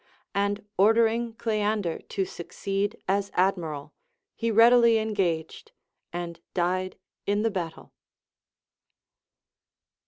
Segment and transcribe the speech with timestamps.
[0.33, 3.93] And ordering Oleander to succeed as admiral,
[4.35, 5.73] he readily engaged,
[6.11, 7.93] and died in the battle.